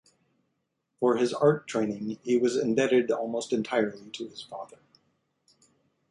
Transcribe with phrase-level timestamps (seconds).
[0.99, 4.79] For his art training he was indebted almost entirely to his father.